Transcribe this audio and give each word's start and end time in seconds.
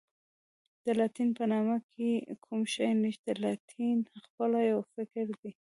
د 0.85 0.87
لاتین 0.99 1.29
په 1.37 1.43
نامه 1.51 1.75
کوم 2.45 2.61
شی 2.73 2.89
نشته، 3.03 3.31
لاتین 3.43 3.97
خپله 4.25 4.59
یو 4.71 4.79
فکر 4.93 5.25
دی. 5.39 5.51